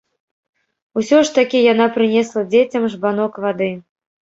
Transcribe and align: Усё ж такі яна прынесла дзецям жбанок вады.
Усё 1.01 1.19
ж 1.27 1.35
такі 1.35 1.61
яна 1.73 1.87
прынесла 1.99 2.45
дзецям 2.51 2.91
жбанок 2.97 3.33
вады. 3.47 3.73